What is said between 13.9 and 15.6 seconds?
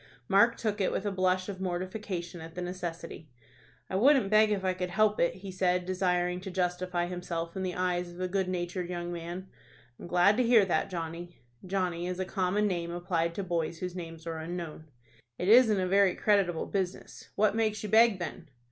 names are unknown.) "It